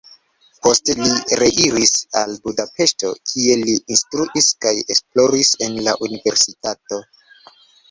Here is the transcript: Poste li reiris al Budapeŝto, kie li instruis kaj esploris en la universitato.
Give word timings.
Poste 0.67 0.93
li 0.99 1.11
reiris 1.41 1.91
al 2.21 2.33
Budapeŝto, 2.47 3.13
kie 3.33 3.59
li 3.65 3.77
instruis 3.97 4.49
kaj 4.67 4.75
esploris 4.97 5.55
en 5.69 5.79
la 5.91 5.97
universitato. 6.11 7.03